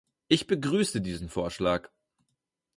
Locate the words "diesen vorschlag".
1.01-1.91